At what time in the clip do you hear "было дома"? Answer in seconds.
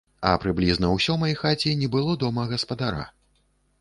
1.97-2.49